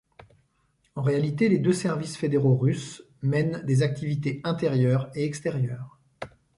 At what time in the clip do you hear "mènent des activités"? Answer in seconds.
3.21-4.41